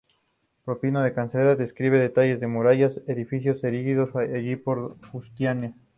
Procopio 0.65 0.99
de 1.01 1.11
Cesarea 1.13 1.55
describe 1.55 1.97
en 1.97 2.01
detalle 2.07 2.35
las 2.39 2.49
murallas 2.49 3.03
y 3.07 3.11
edificios 3.11 3.63
erigidos 3.63 4.15
allí 4.15 4.55
por 4.55 4.97
Justiniano. 5.11 5.75